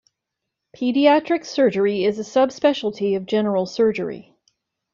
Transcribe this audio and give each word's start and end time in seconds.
Pediatric 0.75 1.45
surgery 1.45 2.03
is 2.05 2.17
a 2.17 2.23
subspecialty 2.23 3.15
of 3.15 3.27
general 3.27 3.67
surgery. 3.67 4.35